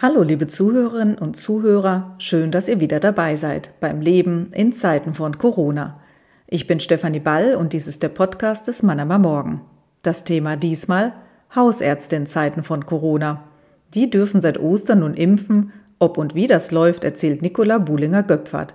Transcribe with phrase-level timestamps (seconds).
[0.00, 5.12] Hallo, liebe Zuhörerinnen und Zuhörer, schön, dass ihr wieder dabei seid beim Leben in Zeiten
[5.12, 5.98] von Corona.
[6.46, 9.62] Ich bin Stefanie Ball und dies ist der Podcast des Mannheimer Morgen.
[10.02, 11.14] Das Thema diesmal
[11.52, 13.42] Hausärzte in Zeiten von Corona.
[13.92, 15.72] Die dürfen seit Ostern nun impfen.
[15.98, 18.74] Ob und wie das läuft, erzählt Nicola Buhlinger-Göpfert.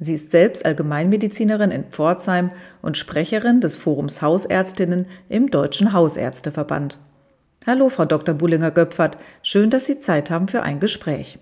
[0.00, 2.50] Sie ist selbst Allgemeinmedizinerin in Pforzheim
[2.82, 6.98] und Sprecherin des Forums Hausärztinnen im Deutschen Hausärzteverband.
[7.66, 8.34] Hallo, Frau Dr.
[8.34, 9.16] Bullinger-Göpfert.
[9.42, 11.38] Schön, dass Sie Zeit haben für ein Gespräch.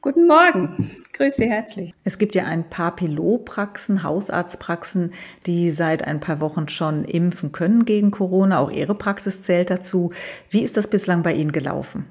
[0.00, 0.90] Guten Morgen.
[1.12, 1.92] Grüße Sie herzlich.
[2.04, 5.12] Es gibt ja ein paar Pilotpraxen, Hausarztpraxen,
[5.44, 8.60] die seit ein paar Wochen schon impfen können gegen Corona.
[8.60, 10.12] Auch Ihre Praxis zählt dazu.
[10.48, 12.06] Wie ist das bislang bei Ihnen gelaufen?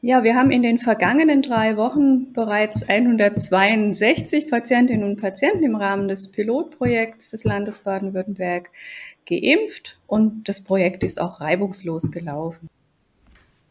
[0.00, 6.08] Ja, wir haben in den vergangenen drei Wochen bereits 162 Patientinnen und Patienten im Rahmen
[6.08, 8.70] des Pilotprojekts des Landes Baden-Württemberg
[9.26, 12.68] geimpft und das Projekt ist auch reibungslos gelaufen.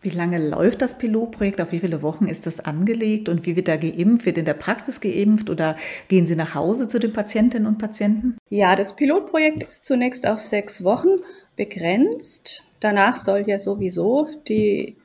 [0.02, 1.60] Wie lange läuft das Pilotprojekt?
[1.60, 4.28] Auf wie viele Wochen ist das angelegt und wie wird da geimpft?
[4.28, 5.78] Wird in der Praxis geimpft oder
[6.10, 8.38] gehen Sie nach Hause zu den Patientinnen und Patienten?
[8.50, 11.08] Ja, das Pilotprojekt ist zunächst auf sechs Wochen
[11.56, 12.68] begrenzt.
[12.82, 14.96] Danach soll ja sowieso die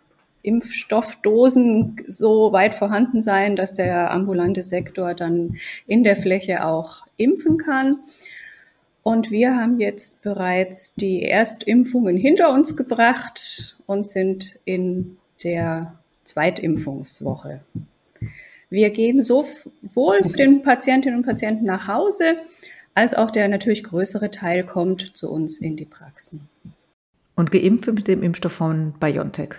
[0.43, 7.57] Impfstoffdosen so weit vorhanden sein, dass der ambulante Sektor dann in der Fläche auch impfen
[7.57, 8.01] kann.
[9.03, 17.63] Und wir haben jetzt bereits die Erstimpfungen hinter uns gebracht und sind in der Zweitimpfungswoche.
[18.69, 22.37] Wir gehen sowohl zu den Patientinnen und Patienten nach Hause,
[22.95, 26.49] als auch der natürlich größere Teil kommt zu uns in die Praxen.
[27.35, 29.55] Und geimpft mit dem Impfstoff von BioNTech?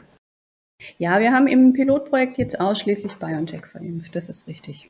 [0.97, 4.88] Ja, wir haben im Pilotprojekt jetzt ausschließlich BioNTech verimpft, das ist richtig.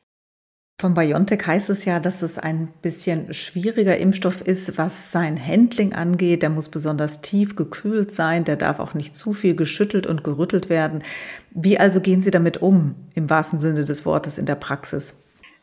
[0.80, 5.92] Von BioNTech heißt es ja, dass es ein bisschen schwieriger Impfstoff ist, was sein Handling
[5.92, 6.42] angeht.
[6.42, 10.68] Der muss besonders tief gekühlt sein, der darf auch nicht zu viel geschüttelt und gerüttelt
[10.68, 11.04] werden.
[11.52, 15.14] Wie also gehen Sie damit um, im wahrsten Sinne des Wortes in der Praxis?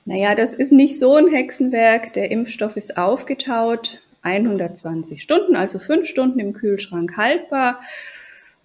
[0.06, 2.14] Naja, das ist nicht so ein Hexenwerk.
[2.14, 7.82] Der Impfstoff ist aufgetaut, 120 Stunden, also fünf Stunden im Kühlschrank haltbar.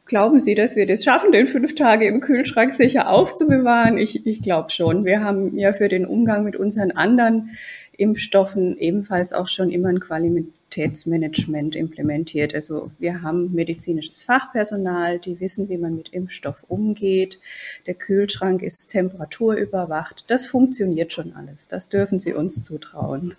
[0.06, 3.96] Glauben Sie, dass wir das schaffen, den fünf Tage im Kühlschrank sicher aufzubewahren?
[3.96, 5.06] Ich, ich glaube schon.
[5.06, 7.56] Wir haben ja für den Umgang mit unseren anderen
[7.96, 12.54] Impfstoffen ebenfalls auch schon immer ein Qualitätsmanagement implementiert.
[12.54, 17.38] Also wir haben medizinisches Fachpersonal, die wissen, wie man mit Impfstoff umgeht.
[17.86, 20.24] Der Kühlschrank ist temperaturüberwacht.
[20.28, 21.68] Das funktioniert schon alles.
[21.68, 23.34] Das dürfen Sie uns zutrauen.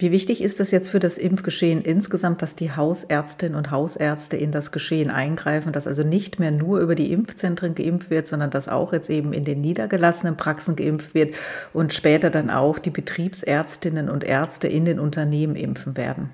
[0.00, 4.52] Wie wichtig ist es jetzt für das Impfgeschehen insgesamt, dass die Hausärztinnen und Hausärzte in
[4.52, 8.68] das Geschehen eingreifen, dass also nicht mehr nur über die Impfzentren geimpft wird, sondern dass
[8.68, 11.34] auch jetzt eben in den niedergelassenen Praxen geimpft wird
[11.72, 16.30] und später dann auch die Betriebsärztinnen und Ärzte in den Unternehmen impfen werden?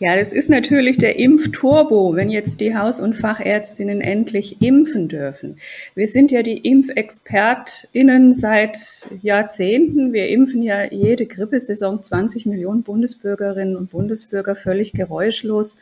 [0.00, 5.58] Ja, das ist natürlich der Impfturbo, wenn jetzt die Haus- und Fachärztinnen endlich impfen dürfen.
[5.94, 10.12] Wir sind ja die ImpfexpertInnen seit Jahrzehnten.
[10.12, 15.76] Wir impfen ja jede Grippesaison 20 Millionen Bundesbürgerinnen und Bundesbürger völlig geräuschlos,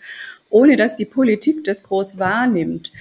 [0.51, 2.93] ohne dass die Politik das groß wahrnimmt.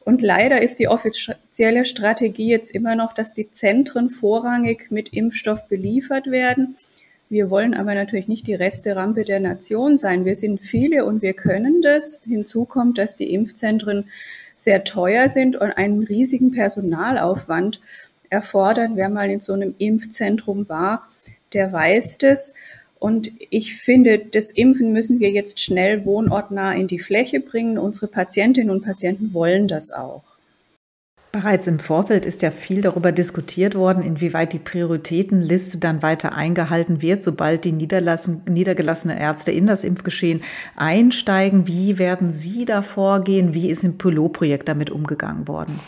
[0.00, 5.66] Und leider ist die offizielle Strategie jetzt immer noch, dass die Zentren vorrangig mit Impfstoff
[5.66, 6.76] beliefert werden.
[7.28, 10.24] Wir wollen aber natürlich nicht die Resterampe der Nation sein.
[10.24, 12.22] Wir sind viele und wir können das.
[12.24, 14.08] Hinzu kommt, dass die Impfzentren
[14.54, 17.80] sehr teuer sind und einen riesigen Personalaufwand
[18.30, 18.92] erfordern.
[18.94, 21.08] Wer mal in so einem Impfzentrum war,
[21.52, 22.54] der weiß das.
[22.98, 27.76] Und ich finde, das Impfen müssen wir jetzt schnell wohnortnah in die Fläche bringen.
[27.76, 30.35] Unsere Patientinnen und Patienten wollen das auch.
[31.36, 37.02] Bereits im Vorfeld ist ja viel darüber diskutiert worden, inwieweit die Prioritätenliste dann weiter eingehalten
[37.02, 40.42] wird, sobald die niedergelassenen Ärzte in das Impfgeschehen
[40.76, 41.66] einsteigen.
[41.66, 43.52] Wie werden Sie da vorgehen?
[43.52, 45.78] Wie ist im Pilotprojekt damit umgegangen worden?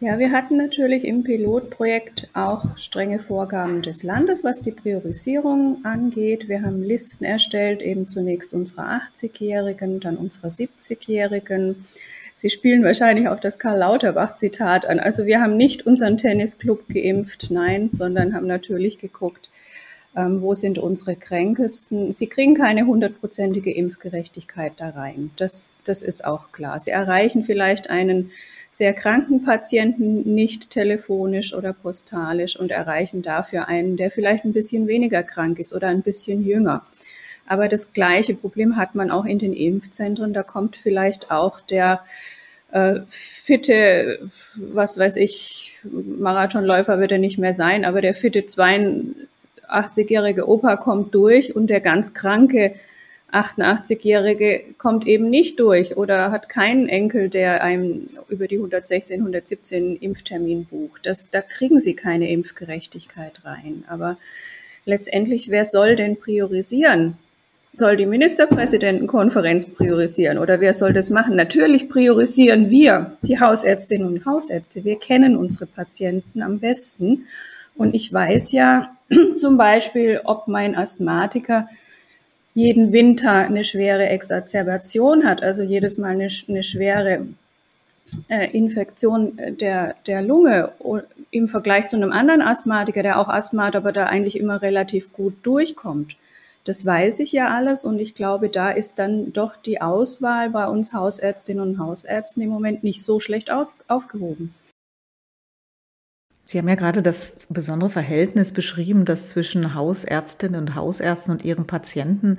[0.00, 6.48] Ja, wir hatten natürlich im Pilotprojekt auch strenge Vorgaben des Landes, was die Priorisierung angeht.
[6.48, 11.84] Wir haben Listen erstellt, eben zunächst unserer 80-Jährigen, dann unserer 70-Jährigen
[12.36, 14.98] Sie spielen wahrscheinlich auf das Karl Lauterbach-Zitat an.
[14.98, 19.50] Also wir haben nicht unseren Tennisclub geimpft, nein, sondern haben natürlich geguckt,
[20.16, 22.10] ähm, wo sind unsere Kränkesten.
[22.10, 25.30] Sie kriegen keine hundertprozentige Impfgerechtigkeit da rein.
[25.36, 26.80] Das, das ist auch klar.
[26.80, 28.32] Sie erreichen vielleicht einen
[28.68, 34.88] sehr kranken Patienten nicht telefonisch oder postalisch und erreichen dafür einen, der vielleicht ein bisschen
[34.88, 36.84] weniger krank ist oder ein bisschen jünger.
[37.46, 40.32] Aber das gleiche Problem hat man auch in den Impfzentren.
[40.32, 42.00] Da kommt vielleicht auch der
[42.72, 44.18] äh, fitte,
[44.56, 51.14] was weiß ich, Marathonläufer wird er nicht mehr sein, aber der fitte 82-jährige Opa kommt
[51.14, 52.74] durch und der ganz kranke
[53.34, 59.96] 88-Jährige kommt eben nicht durch oder hat keinen Enkel, der einem über die 116, 117
[59.96, 61.04] Impftermin bucht.
[61.04, 63.84] Das, da kriegen sie keine Impfgerechtigkeit rein.
[63.88, 64.16] Aber
[64.84, 67.18] letztendlich, wer soll denn priorisieren?
[67.72, 71.34] Soll die Ministerpräsidentenkonferenz priorisieren oder wer soll das machen?
[71.34, 74.84] Natürlich priorisieren wir, die Hausärztinnen und Hausärzte.
[74.84, 77.26] Wir kennen unsere Patienten am besten.
[77.74, 78.94] Und ich weiß ja
[79.36, 81.68] zum Beispiel, ob mein Asthmatiker
[82.54, 87.26] jeden Winter eine schwere Exacerbation hat, also jedes Mal eine, eine schwere
[88.28, 90.72] äh, Infektion der, der Lunge
[91.32, 95.12] im Vergleich zu einem anderen Asthmatiker, der auch Asthma hat, aber da eigentlich immer relativ
[95.12, 96.16] gut durchkommt.
[96.64, 100.66] Das weiß ich ja alles und ich glaube, da ist dann doch die Auswahl bei
[100.66, 104.54] uns Hausärztinnen und Hausärzten im Moment nicht so schlecht aus, aufgehoben.
[106.46, 111.66] Sie haben ja gerade das besondere Verhältnis beschrieben, das zwischen Hausärztinnen und Hausärzten und ihren
[111.66, 112.38] Patienten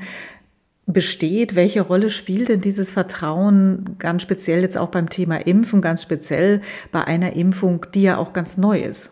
[0.88, 1.56] besteht.
[1.56, 6.62] Welche Rolle spielt denn dieses Vertrauen ganz speziell jetzt auch beim Thema Impfen, ganz speziell
[6.92, 9.12] bei einer Impfung, die ja auch ganz neu ist?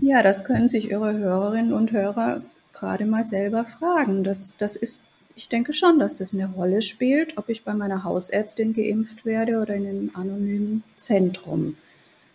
[0.00, 2.40] Ja, das können sich Ihre Hörerinnen und Hörer
[2.72, 4.24] gerade mal selber fragen.
[4.24, 5.02] Das, das ist,
[5.36, 9.58] ich denke schon, dass das eine Rolle spielt, ob ich bei meiner Hausärztin geimpft werde
[9.58, 11.76] oder in einem anonymen Zentrum.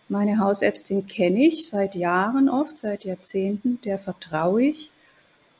[0.08, 4.90] Meine Hausärztin kenne ich seit Jahren oft, seit Jahrzehnten, der vertraue ich.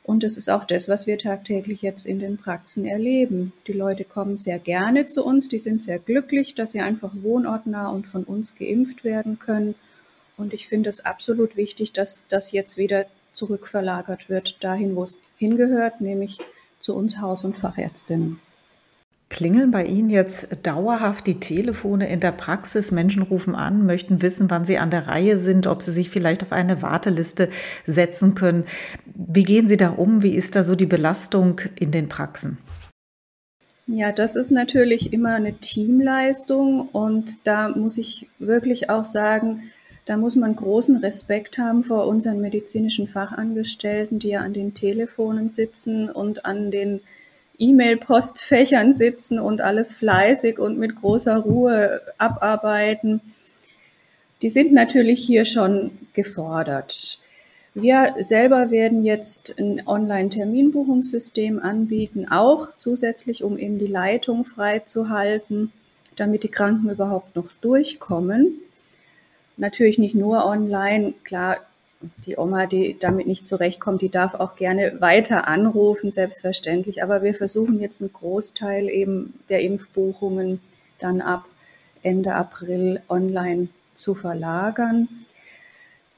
[0.08, 3.52] Und das ist auch das, was wir tagtäglich jetzt in den Praxen erleben.
[3.66, 7.90] Die Leute kommen sehr gerne zu uns, die sind sehr glücklich, dass sie einfach wohnortnah
[7.90, 9.75] und von uns geimpft werden können.
[10.38, 13.04] Und ich finde es absolut wichtig, dass das jetzt wieder
[13.38, 16.38] zurückverlagert wird, dahin, wo es hingehört, nämlich
[16.81, 18.40] zu uns Haus- und Fachärztinnen.
[19.31, 22.93] Klingeln bei Ihnen jetzt dauerhaft die Telefone in der Praxis?
[22.93, 26.43] Menschen rufen an, möchten wissen, wann sie an der Reihe sind, ob sie sich vielleicht
[26.43, 27.50] auf eine Warteliste
[27.87, 28.64] setzen können.
[29.05, 30.23] Wie gehen Sie da um?
[30.23, 32.56] Wie ist da so die Belastung in den Praxen?
[33.87, 39.70] Ja, das ist natürlich immer eine Teamleistung und da muss ich wirklich auch sagen,
[40.08, 45.50] da muss man großen Respekt haben vor unseren medizinischen Fachangestellten, die ja an den Telefonen
[45.50, 47.00] sitzen und an den
[47.58, 53.20] E-Mail-Postfächern sitzen und alles fleißig und mit großer Ruhe abarbeiten,
[54.40, 57.19] die sind natürlich hier schon gefordert.
[57.75, 65.70] Wir selber werden jetzt ein Online-Terminbuchungssystem anbieten, auch zusätzlich, um eben die Leitung freizuhalten,
[66.16, 68.62] damit die Kranken überhaupt noch durchkommen.
[69.58, 71.58] Natürlich nicht nur online, klar,
[72.25, 77.02] die Oma, die damit nicht zurechtkommt, die darf auch gerne weiter anrufen, selbstverständlich.
[77.02, 80.60] Aber wir versuchen jetzt einen Großteil eben der Impfbuchungen
[81.00, 81.44] dann ab
[82.02, 85.08] Ende April online zu verlagern.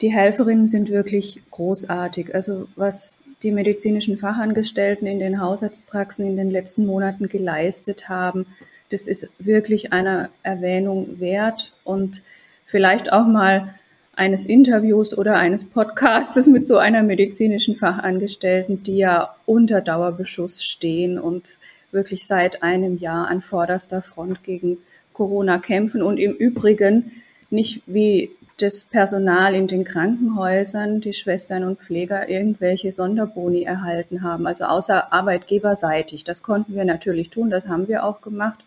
[0.02, 2.34] Die Helferinnen sind wirklich großartig.
[2.34, 8.46] Also was die medizinischen Fachangestellten in den Hausarztpraxen in den letzten Monaten geleistet haben,
[8.90, 12.22] das ist wirklich einer Erwähnung wert und
[12.70, 13.74] vielleicht auch mal
[14.14, 21.18] eines Interviews oder eines Podcastes mit so einer medizinischen Fachangestellten, die ja unter Dauerbeschuss stehen
[21.18, 21.58] und
[21.90, 24.78] wirklich seit einem Jahr an vorderster Front gegen
[25.12, 27.12] Corona kämpfen und im Übrigen
[27.50, 34.46] nicht wie das Personal in den Krankenhäusern, die Schwestern und Pfleger irgendwelche Sonderboni erhalten haben,
[34.46, 36.24] also außer arbeitgeberseitig.
[36.24, 38.62] Das konnten wir natürlich tun, das haben wir auch gemacht.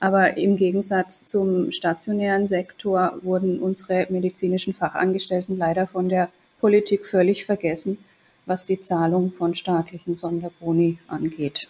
[0.00, 6.28] Aber im Gegensatz zum stationären Sektor wurden unsere medizinischen Fachangestellten leider von der
[6.60, 7.98] Politik völlig vergessen,
[8.46, 11.68] was die Zahlung von staatlichen Sonderboni angeht.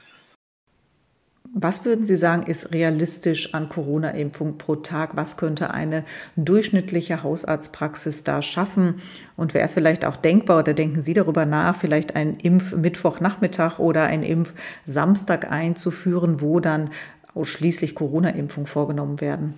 [1.59, 5.17] Was würden Sie sagen, ist realistisch an Corona-Impfung pro Tag?
[5.17, 6.05] Was könnte eine
[6.37, 9.01] durchschnittliche Hausarztpraxis da schaffen?
[9.37, 14.05] Und wäre es vielleicht auch denkbar oder denken Sie darüber nach, vielleicht einen Impf-Mittwochnachmittag oder
[14.05, 16.91] einen Impf-Samstag einzuführen, wo dann
[17.37, 19.55] ausschließlich Corona-Impfung vorgenommen werden?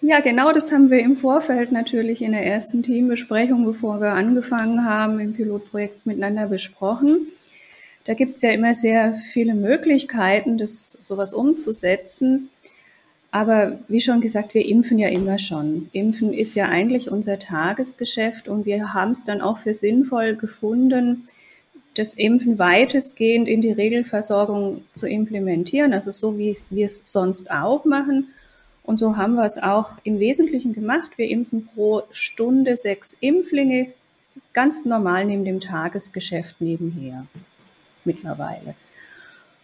[0.00, 4.84] Ja, genau das haben wir im Vorfeld natürlich in der ersten Teambesprechung, bevor wir angefangen
[4.84, 7.26] haben, im Pilotprojekt miteinander besprochen.
[8.04, 12.48] Da gibt es ja immer sehr viele Möglichkeiten, das sowas umzusetzen.
[13.30, 15.90] Aber wie schon gesagt, wir impfen ja immer schon.
[15.92, 21.26] Impfen ist ja eigentlich unser Tagesgeschäft und wir haben es dann auch für sinnvoll gefunden,
[21.98, 27.84] das Impfen weitestgehend in die Regelversorgung zu implementieren, also so wie wir es sonst auch
[27.84, 28.28] machen.
[28.82, 31.18] Und so haben wir es auch im Wesentlichen gemacht.
[31.18, 33.88] Wir impfen pro Stunde sechs Impflinge,
[34.52, 37.26] ganz normal neben dem Tagesgeschäft nebenher
[38.04, 38.74] mittlerweile.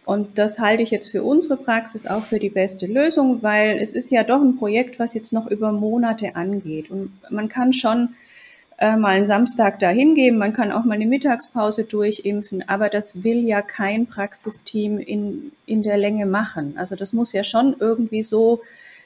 [0.05, 3.93] Und das halte ich jetzt für unsere Praxis auch für die beste Lösung, weil es
[3.93, 6.91] ist ja doch ein Projekt, was jetzt noch über Monate angeht.
[6.91, 8.09] Und man kann schon
[8.77, 13.23] äh, mal einen Samstag da hingeben, man kann auch mal eine Mittagspause durchimpfen, aber das
[13.23, 16.75] will ja kein Praxisteam in, in der Länge machen.
[16.77, 18.61] Also das muss ja schon irgendwie so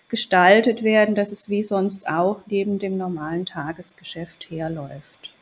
[0.10, 5.34] gestaltet werden, dass es wie sonst auch neben dem normalen Tagesgeschäft herläuft.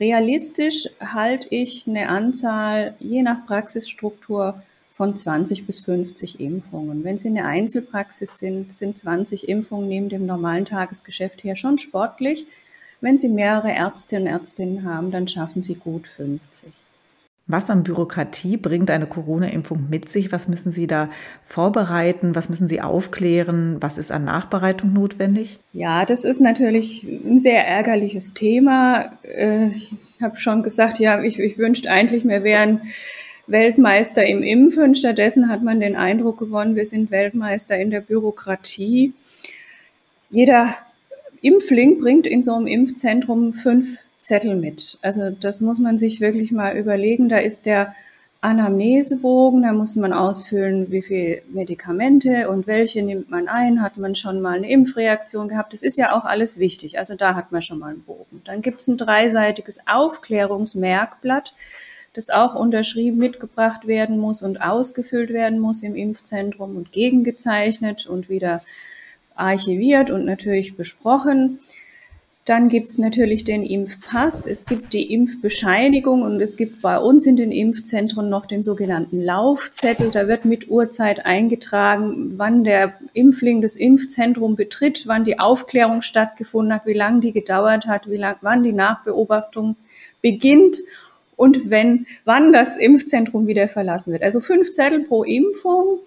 [0.00, 7.04] Realistisch halte ich eine Anzahl je nach Praxisstruktur von 20 bis 50 Impfungen.
[7.04, 12.46] Wenn Sie eine Einzelpraxis sind, sind 20 Impfungen neben dem normalen Tagesgeschäft her schon sportlich.
[13.02, 16.72] Wenn Sie mehrere Ärztinnen und Ärztinnen haben, dann schaffen Sie gut 50.
[17.48, 20.30] Was an Bürokratie bringt eine Corona-Impfung mit sich?
[20.30, 21.10] Was müssen Sie da
[21.42, 22.36] vorbereiten?
[22.36, 23.78] Was müssen Sie aufklären?
[23.80, 25.58] Was ist an Nachbereitung notwendig?
[25.72, 29.10] Ja, das ist natürlich ein sehr ärgerliches Thema.
[29.24, 32.82] Äh, ich habe schon gesagt, ja, ich, ich wünschte eigentlich, wir wären
[33.48, 34.94] Weltmeister im Impfen.
[34.94, 39.14] Stattdessen hat man den Eindruck gewonnen, wir sind Weltmeister in der Bürokratie.
[40.30, 40.68] Jeder
[41.42, 44.98] Impfling bringt in so einem Impfzentrum fünf Zettel mit.
[45.02, 47.28] Also das muss man sich wirklich mal überlegen.
[47.28, 47.94] Da ist der
[48.40, 54.14] Anamnesebogen, da muss man ausfüllen, wie viele Medikamente und welche nimmt man ein, hat man
[54.14, 55.72] schon mal eine Impfreaktion gehabt.
[55.72, 56.98] Das ist ja auch alles wichtig.
[56.98, 58.42] Also da hat man schon mal einen Bogen.
[58.44, 61.54] Dann gibt es ein dreiseitiges Aufklärungsmerkblatt,
[62.14, 68.28] das auch unterschrieben mitgebracht werden muss und ausgefüllt werden muss im Impfzentrum und gegengezeichnet und
[68.28, 68.60] wieder
[69.36, 71.58] archiviert und natürlich besprochen.
[72.44, 77.36] Dann gibt's natürlich den Impfpass, es gibt die Impfbescheinigung und es gibt bei uns in
[77.36, 80.10] den Impfzentren noch den sogenannten Laufzettel.
[80.10, 86.74] Da wird mit Uhrzeit eingetragen, wann der Impfling das Impfzentrum betritt, wann die Aufklärung stattgefunden
[86.74, 89.76] hat, wie lange die gedauert hat, wie lang, wann die Nachbeobachtung
[90.20, 90.78] beginnt
[91.36, 94.24] und wenn, wann das Impfzentrum wieder verlassen wird.
[94.24, 96.00] Also fünf Zettel pro Impfung.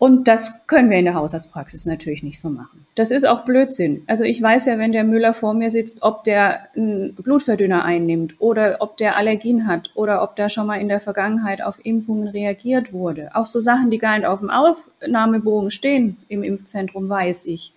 [0.00, 2.86] Und das können wir in der Hausarztpraxis natürlich nicht so machen.
[2.94, 4.02] Das ist auch Blödsinn.
[4.06, 8.34] Also ich weiß ja, wenn der Müller vor mir sitzt, ob der einen Blutverdünner einnimmt
[8.38, 12.28] oder ob der Allergien hat oder ob da schon mal in der Vergangenheit auf Impfungen
[12.28, 13.28] reagiert wurde.
[13.34, 17.74] Auch so Sachen, die gar nicht auf dem Aufnahmebogen stehen im Impfzentrum, weiß ich.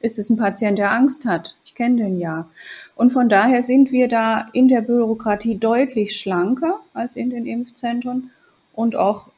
[0.00, 1.58] Ist es ein Patient, der Angst hat?
[1.66, 2.48] Ich kenne den ja.
[2.94, 8.30] Und von daher sind wir da in der Bürokratie deutlich schlanker als in den Impfzentren
[8.72, 9.28] und auch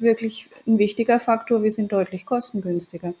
[0.00, 1.62] wirklich ein wichtiger Faktor.
[1.62, 3.14] Wir sind deutlich kostengünstiger.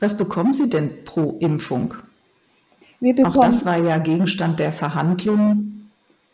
[0.00, 1.94] Was bekommen Sie denn pro Impfung?
[3.24, 5.90] Auch das war ja Gegenstand der Verhandlungen.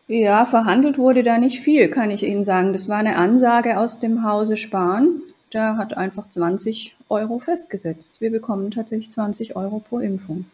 [0.06, 2.72] Ja, verhandelt wurde da nicht viel, kann ich Ihnen sagen.
[2.72, 5.22] Das war eine Ansage aus dem Hause Spahn.
[5.52, 8.20] Der hat einfach 20 Euro festgesetzt.
[8.20, 10.46] Wir bekommen tatsächlich 20 Euro pro Impfung.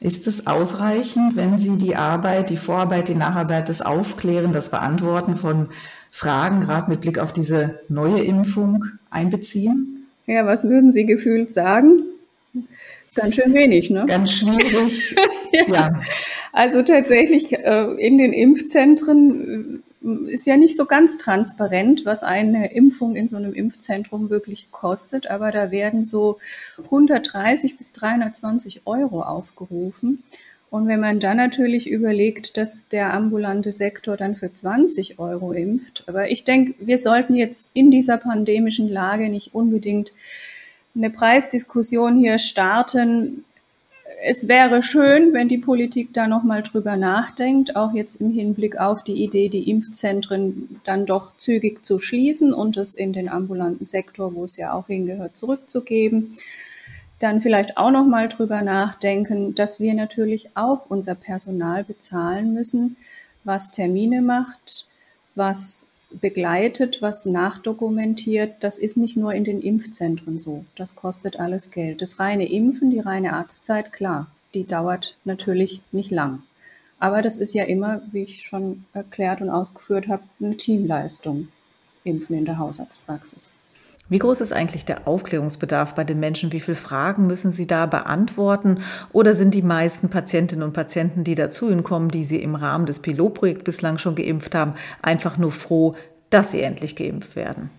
[0.00, 5.36] Ist es ausreichend, wenn Sie die Arbeit, die Vorarbeit, die Nacharbeit, das Aufklären, das Beantworten
[5.36, 5.68] von
[6.10, 10.06] Fragen, gerade mit Blick auf diese neue Impfung, einbeziehen?
[10.26, 12.02] Ja, was würden Sie gefühlt sagen?
[13.04, 14.04] Ist ganz schön wenig, ne?
[14.06, 15.14] Ganz schwierig.
[15.52, 15.64] ja.
[15.74, 16.02] ja.
[16.52, 19.82] Also tatsächlich äh, in den Impfzentren
[20.26, 25.26] ist ja nicht so ganz transparent, was eine Impfung in so einem Impfzentrum wirklich kostet,
[25.28, 26.38] aber da werden so
[26.84, 30.22] 130 bis 320 Euro aufgerufen.
[30.70, 36.04] Und wenn man dann natürlich überlegt, dass der ambulante Sektor dann für 20 Euro impft,
[36.08, 40.12] aber ich denke, wir sollten jetzt in dieser pandemischen Lage nicht unbedingt
[40.96, 43.44] eine Preisdiskussion hier starten,
[44.22, 49.02] es wäre schön, wenn die Politik da nochmal drüber nachdenkt, auch jetzt im Hinblick auf
[49.02, 54.34] die Idee, die Impfzentren dann doch zügig zu schließen und es in den ambulanten Sektor,
[54.34, 56.36] wo es ja auch hingehört, zurückzugeben.
[57.18, 62.96] Dann vielleicht auch nochmal drüber nachdenken, dass wir natürlich auch unser Personal bezahlen müssen,
[63.44, 64.86] was Termine macht,
[65.34, 65.88] was
[66.20, 70.64] begleitet, was nachdokumentiert, das ist nicht nur in den Impfzentren so.
[70.76, 72.02] Das kostet alles Geld.
[72.02, 76.42] Das reine Impfen, die reine Arztzeit, klar, die dauert natürlich nicht lang.
[76.98, 81.48] Aber das ist ja immer, wie ich schon erklärt und ausgeführt habe, eine Teamleistung.
[82.04, 83.50] Impfen in der Hausarztpraxis.
[84.10, 86.52] Wie groß ist eigentlich der Aufklärungsbedarf bei den Menschen?
[86.52, 88.80] Wie viele Fragen müssen Sie da beantworten?
[89.12, 92.84] Oder sind die meisten Patientinnen und Patienten, die dazu Ihnen kommen, die Sie im Rahmen
[92.84, 95.94] des Pilotprojekts bislang schon geimpft haben, einfach nur froh,
[96.28, 97.70] dass sie endlich geimpft werden?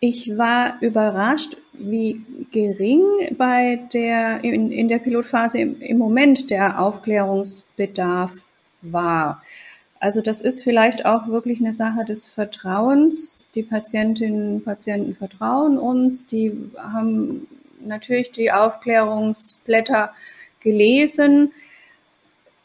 [0.00, 3.02] Ich war überrascht, wie gering
[3.36, 8.48] bei der, in, in der Pilotphase im, im Moment der Aufklärungsbedarf
[8.82, 9.42] war.
[10.00, 13.50] Also das ist vielleicht auch wirklich eine Sache des Vertrauens.
[13.54, 17.46] Die Patientinnen und Patienten vertrauen uns, die haben
[17.84, 20.12] natürlich die Aufklärungsblätter
[20.60, 21.52] gelesen.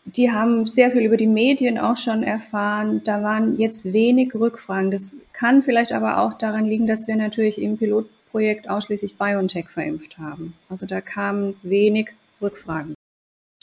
[0.05, 3.01] Die haben sehr viel über die Medien auch schon erfahren.
[3.03, 4.91] Da waren jetzt wenig Rückfragen.
[4.91, 10.17] Das kann vielleicht aber auch daran liegen, dass wir natürlich im Pilotprojekt ausschließlich BioNTech verimpft
[10.17, 10.53] haben.
[10.69, 12.11] Also da kamen wenig
[12.41, 12.94] Rückfragen.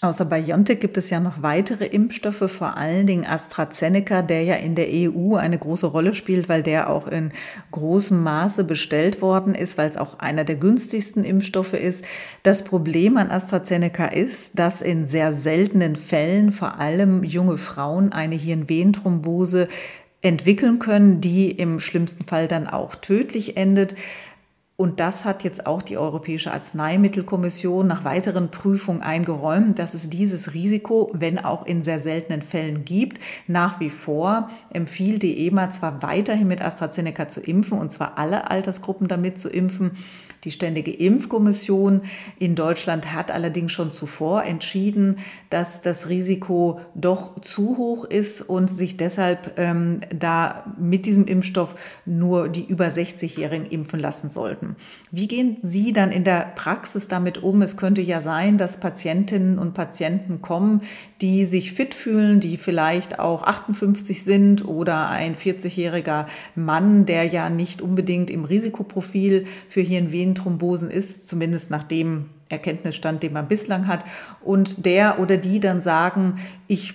[0.02, 4.74] Außer BioNTech gibt es ja noch weitere Impfstoffe, vor allen Dingen AstraZeneca, der ja in
[4.74, 7.30] der EU eine große Rolle spielt, weil der auch in
[7.70, 12.04] großem Maße bestellt worden ist, weil es auch einer der günstigsten Impfstoffe ist.
[12.42, 18.34] Das Problem an AstraZeneca ist, dass in sehr seltenen Fällen vor allem junge Frauen eine
[18.34, 19.68] Hirnvenenthrombose
[20.20, 23.94] entwickeln können, die im schlimmsten Fall dann auch tödlich endet.
[24.82, 30.54] Und das hat jetzt auch die Europäische Arzneimittelkommission nach weiteren Prüfungen eingeräumt, dass es dieses
[30.54, 33.20] Risiko, wenn auch in sehr seltenen Fällen gibt.
[33.46, 38.50] Nach wie vor empfiehlt die EMA zwar weiterhin mit AstraZeneca zu impfen, und zwar alle
[38.50, 39.92] Altersgruppen damit zu impfen,
[40.44, 42.02] die Ständige Impfkommission
[42.38, 45.18] in Deutschland hat allerdings schon zuvor entschieden,
[45.50, 51.76] dass das Risiko doch zu hoch ist und sich deshalb ähm, da mit diesem Impfstoff
[52.06, 54.74] nur die über 60-Jährigen impfen lassen sollten.
[55.12, 57.62] Wie gehen Sie dann in der Praxis damit um?
[57.62, 60.80] Es könnte ja sein, dass Patientinnen und Patienten kommen,
[61.22, 67.48] die sich fit fühlen, die vielleicht auch 58 sind oder ein 40-jähriger Mann, der ja
[67.48, 73.86] nicht unbedingt im Risikoprofil für Hirnvenen Venenthrombosen ist, zumindest nach dem Erkenntnisstand, den man bislang
[73.86, 74.04] hat,
[74.42, 76.36] und der oder die dann sagen,
[76.66, 76.94] ich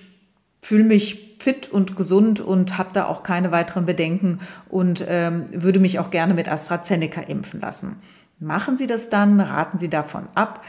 [0.62, 5.78] fühle mich fit und gesund und habe da auch keine weiteren Bedenken und ähm, würde
[5.78, 7.96] mich auch gerne mit AstraZeneca impfen lassen.
[8.40, 9.40] Machen Sie das dann?
[9.40, 10.64] Raten Sie davon ab?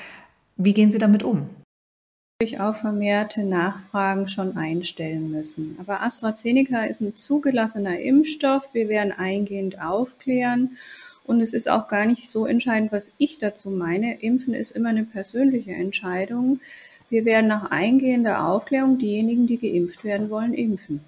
[0.57, 1.49] Wie gehen Sie damit um?
[2.57, 5.75] Auf vermehrte Nachfragen schon einstellen müssen.
[5.77, 8.73] Aber AstraZeneca ist ein zugelassener Impfstoff.
[8.73, 10.77] Wir werden eingehend aufklären
[11.25, 14.21] und es ist auch gar nicht so entscheidend, was ich dazu meine.
[14.21, 16.61] Impfen ist immer eine persönliche Entscheidung.
[17.09, 21.01] Wir werden nach eingehender Aufklärung diejenigen, die geimpft werden wollen, impfen.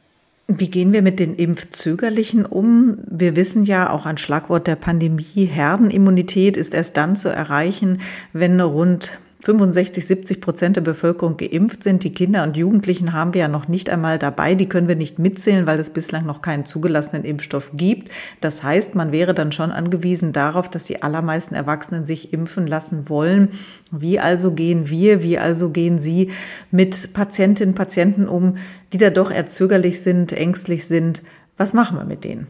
[0.50, 2.98] Wie gehen wir mit den Impfzögerlichen um?
[3.10, 8.02] Wir wissen ja auch ein Schlagwort der Pandemie, Herdenimmunität ist erst dann zu erreichen,
[8.34, 12.04] wenn rund 65, 70 Prozent der Bevölkerung geimpft sind.
[12.04, 14.56] Die Kinder und Jugendlichen haben wir ja noch nicht einmal dabei.
[14.56, 18.12] Die können wir nicht mitzählen, weil es bislang noch keinen zugelassenen Impfstoff gibt.
[18.40, 23.10] Das heißt, man wäre dann schon angewiesen darauf, dass die allermeisten Erwachsenen sich impfen lassen
[23.10, 23.50] wollen.
[23.92, 26.32] Wie also gehen wir, wie also gehen Sie
[26.70, 28.58] mit Patientinnen und Patienten um,
[28.94, 31.24] die da doch eher zögerlich sind, ängstlich sind?
[31.58, 32.48] Was machen wir mit denen?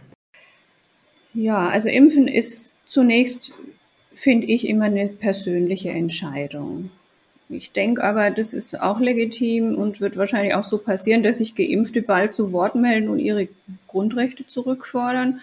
[1.34, 3.54] Ja, also Impfen ist zunächst
[4.14, 6.92] finde ich immer eine persönliche Entscheidung.
[7.50, 11.56] Ich denke aber, das ist auch legitim und wird wahrscheinlich auch so passieren, dass sich
[11.56, 13.50] Geimpfte bald zu Wort melden und ihre
[13.88, 15.42] Grundrechte zurückfordern.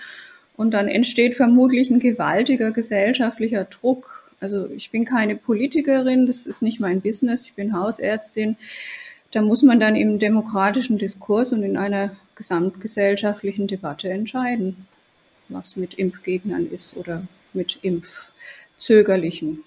[0.56, 4.32] Und dann entsteht vermutlich ein gewaltiger gesellschaftlicher Druck.
[4.40, 8.56] Also ich bin keine Politikerin, das ist nicht mein Business, ich bin Hausärztin.
[9.30, 14.86] Da muss man dann im demokratischen Diskurs und in einer gesamtgesellschaftlichen Debatte entscheiden,
[15.50, 18.30] was mit Impfgegnern ist oder mit Impf
[18.76, 19.64] zögerlichen.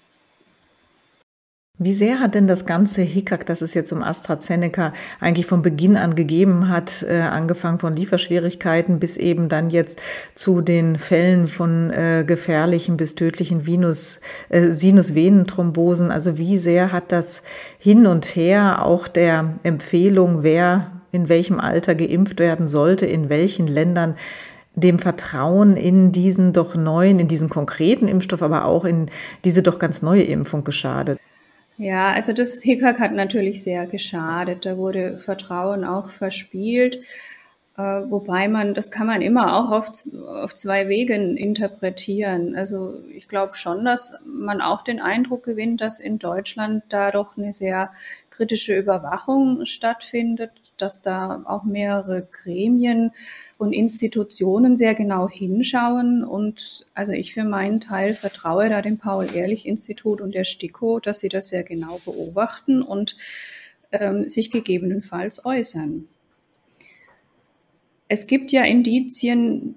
[1.84, 5.96] Wie sehr hat denn das ganze Hickhack, das es jetzt um AstraZeneca eigentlich von Beginn
[5.96, 10.00] an gegeben hat, äh, angefangen von Lieferschwierigkeiten bis eben dann jetzt
[10.36, 17.10] zu den Fällen von äh, gefährlichen bis tödlichen Venus, äh, Sinusvenenthrombosen, also wie sehr hat
[17.10, 17.42] das
[17.78, 23.66] hin und her auch der Empfehlung, wer in welchem Alter geimpft werden sollte, in welchen
[23.66, 24.16] Ländern
[24.74, 29.10] dem Vertrauen in diesen doch neuen, in diesen konkreten Impfstoff, aber auch in
[29.44, 31.18] diese doch ganz neue Impfung geschadet?
[31.78, 34.66] Ja, also das Hickhack hat natürlich sehr geschadet.
[34.66, 37.00] Da wurde Vertrauen auch verspielt.
[37.78, 39.90] Äh, wobei man, das kann man immer auch auf,
[40.26, 42.54] auf zwei Wegen interpretieren.
[42.54, 47.38] Also ich glaube schon, dass man auch den Eindruck gewinnt, dass in Deutschland da doch
[47.38, 47.90] eine sehr
[48.28, 53.12] kritische Überwachung stattfindet, dass da auch mehrere Gremien
[53.56, 56.24] und Institutionen sehr genau hinschauen.
[56.24, 61.30] Und also ich für meinen Teil vertraue da dem Paul-Ehrlich-Institut und der STIKO, dass sie
[61.30, 63.16] das sehr genau beobachten und
[63.92, 66.08] ähm, sich gegebenenfalls äußern.
[68.12, 69.76] Es gibt ja Indizien,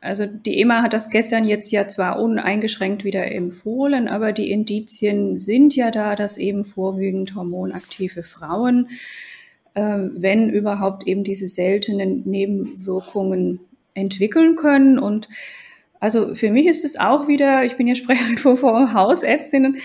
[0.00, 5.36] also die EMA hat das gestern jetzt ja zwar uneingeschränkt wieder empfohlen, aber die Indizien
[5.36, 8.88] sind ja da, dass eben vorwiegend hormonaktive Frauen
[9.74, 13.60] ähm, wenn überhaupt eben diese seltenen Nebenwirkungen
[13.94, 14.98] entwickeln können.
[14.98, 15.28] Und
[16.04, 19.78] also für mich ist es auch wieder, ich bin ja Sprecherin vor Hausärztinnen,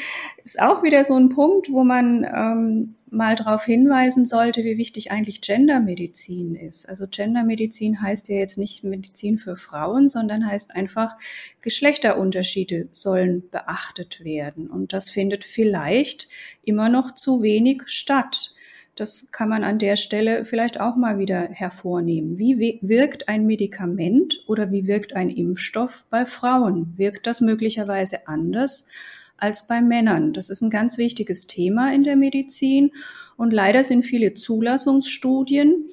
[0.44, 5.12] ist auch wieder so ein Punkt, wo man ähm, mal darauf hinweisen sollte, wie wichtig
[5.12, 6.90] eigentlich Gendermedizin ist.
[6.90, 11.16] Also Gendermedizin heißt ja jetzt nicht Medizin für Frauen, sondern heißt einfach,
[11.62, 14.70] Geschlechterunterschiede sollen beachtet werden.
[14.70, 16.28] Und das findet vielleicht
[16.66, 18.54] immer noch zu wenig statt
[19.00, 22.38] Das kann man an der Stelle vielleicht auch mal wieder hervornehmen.
[22.38, 26.96] Wie wirkt ein Medikament oder wie wirkt ein Impfstoff bei Frauen?
[26.98, 28.90] Wirkt das möglicherweise anders
[29.38, 30.34] als bei Männern?
[30.34, 32.92] Das ist ein ganz wichtiges Thema in der Medizin
[33.38, 35.86] und leider sind viele Zulassungsstudien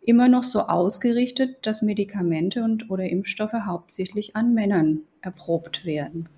[0.00, 6.28] immer noch so ausgerichtet, dass Medikamente und oder Impfstoffe hauptsächlich an Männern erprobt werden.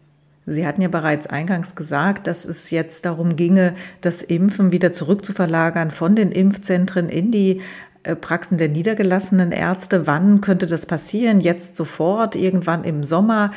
[0.46, 5.90] Sie hatten ja bereits eingangs gesagt, dass es jetzt darum ginge, das Impfen wieder zurückzuverlagern
[5.90, 7.62] von den Impfzentren in die
[8.02, 10.06] äh, Praxen der niedergelassenen Ärzte.
[10.06, 11.40] Wann könnte das passieren?
[11.40, 13.52] Jetzt sofort, irgendwann im Sommer?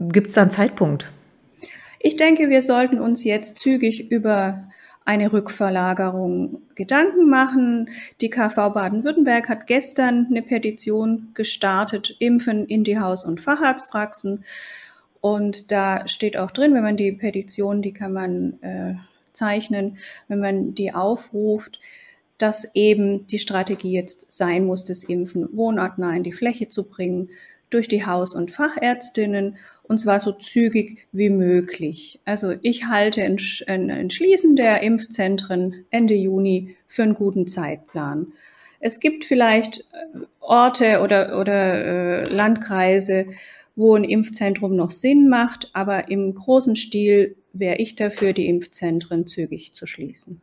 [0.00, 1.12] Gibt es da einen Zeitpunkt?
[2.00, 4.64] Ich denke, wir sollten uns jetzt zügig über
[5.04, 7.90] eine Rückverlagerung Gedanken machen.
[8.20, 14.44] Die KV Baden-Württemberg hat gestern eine Petition gestartet, Impfen in die Haus- und Facharztpraxen.
[15.24, 18.92] Und da steht auch drin, wenn man die Petition, die kann man äh,
[19.32, 19.96] zeichnen,
[20.28, 21.80] wenn man die aufruft,
[22.36, 27.30] dass eben die Strategie jetzt sein muss, das Impfen wohnortnah in die Fläche zu bringen,
[27.70, 32.20] durch die Haus- und Fachärztinnen und zwar so zügig wie möglich.
[32.26, 38.34] Also ich halte ein Schließen der Impfzentren Ende Juni für einen guten Zeitplan.
[38.78, 43.24] Es gibt vielleicht äh, Orte oder, oder äh, Landkreise,
[43.76, 49.26] wo ein Impfzentrum noch Sinn macht, aber im großen Stil wäre ich dafür, die Impfzentren
[49.26, 50.40] zügig zu schließen.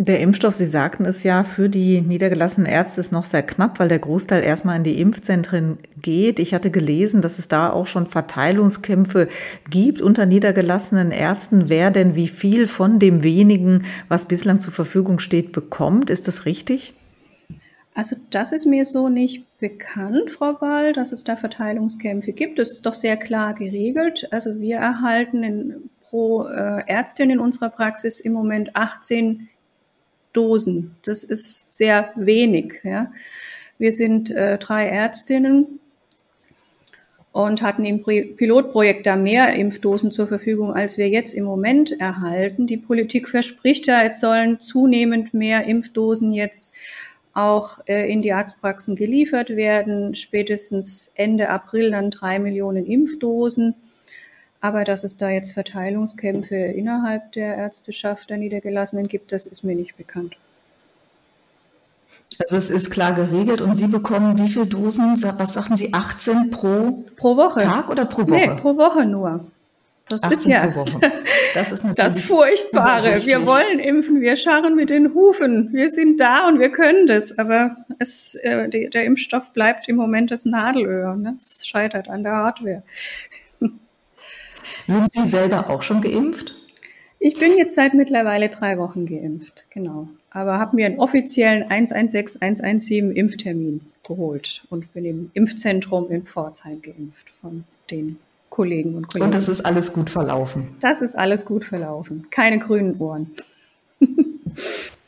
[0.00, 3.88] Der Impfstoff, Sie sagten es ja, für die niedergelassenen Ärzte ist noch sehr knapp, weil
[3.88, 6.38] der Großteil erstmal in die Impfzentren geht.
[6.38, 9.26] Ich hatte gelesen, dass es da auch schon Verteilungskämpfe
[9.68, 15.18] gibt unter niedergelassenen Ärzten, wer denn wie viel von dem wenigen, was bislang zur Verfügung
[15.18, 16.10] steht, bekommt.
[16.10, 16.94] Ist das richtig?
[17.98, 22.60] Also das ist mir so nicht bekannt, Frau Ball, dass es da Verteilungskämpfe gibt.
[22.60, 24.28] Das ist doch sehr klar geregelt.
[24.30, 29.48] Also wir erhalten in, pro äh, Ärztin in unserer Praxis im Moment 18
[30.32, 30.94] Dosen.
[31.02, 32.74] Das ist sehr wenig.
[32.84, 33.10] Ja.
[33.78, 35.80] Wir sind äh, drei Ärztinnen
[37.32, 42.66] und hatten im Pilotprojekt da mehr Impfdosen zur Verfügung, als wir jetzt im Moment erhalten.
[42.66, 46.76] Die Politik verspricht ja, es sollen zunehmend mehr Impfdosen jetzt
[47.34, 50.14] auch äh, in die Arztpraxen geliefert werden.
[50.14, 53.74] Spätestens Ende April dann drei Millionen Impfdosen.
[54.60, 59.76] Aber dass es da jetzt Verteilungskämpfe innerhalb der Ärzteschaft der Niedergelassenen gibt, das ist mir
[59.76, 60.36] nicht bekannt.
[62.40, 65.20] Also es ist klar geregelt und Sie bekommen wie viele Dosen?
[65.38, 65.92] Was sagten Sie?
[65.92, 67.60] 18 pro, pro Woche.
[67.60, 68.34] Tag oder pro Woche?
[68.34, 69.46] Nee, pro Woche nur.
[70.08, 70.66] Das ist ja
[71.54, 73.24] das, ist das Furchtbare.
[73.26, 75.70] Wir wollen impfen, wir scharren mit den Hufen.
[75.72, 79.96] Wir sind da und wir können das, aber es, äh, die, der Impfstoff bleibt im
[79.96, 81.14] Moment das Nadelöhr.
[81.16, 81.34] Ne?
[81.36, 82.82] Es scheitert an der Hardware.
[84.86, 86.54] Sind Sie selber auch schon geimpft?
[87.20, 90.08] Ich bin jetzt seit mittlerweile drei Wochen geimpft, genau.
[90.30, 96.80] Aber habe mir einen offiziellen 116 117 Impftermin geholt und bin im Impfzentrum in Pforzheim
[96.80, 98.18] geimpft von den
[98.50, 99.26] Kollegen und Kollegen.
[99.26, 100.76] Und das ist alles gut verlaufen.
[100.80, 102.26] Das ist alles gut verlaufen.
[102.30, 103.30] Keine grünen Ohren.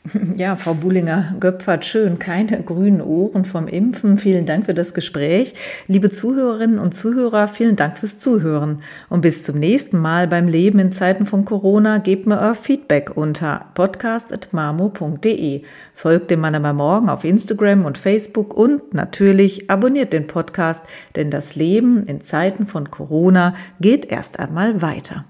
[0.37, 2.17] Ja, Frau Bullinger-Göpfert, schön.
[2.19, 4.17] Keine grünen Ohren vom Impfen.
[4.17, 5.53] Vielen Dank für das Gespräch.
[5.87, 8.81] Liebe Zuhörerinnen und Zuhörer, vielen Dank fürs Zuhören.
[9.09, 13.11] Und bis zum nächsten Mal beim Leben in Zeiten von Corona gebt mir euer Feedback
[13.15, 15.61] unter podcast.marmo.de.
[15.93, 20.83] Folgt dem Mann aber morgen auf Instagram und Facebook und natürlich abonniert den Podcast,
[21.15, 25.25] denn das Leben in Zeiten von Corona geht erst einmal weiter.